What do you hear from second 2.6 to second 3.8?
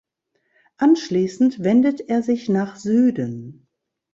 Süden.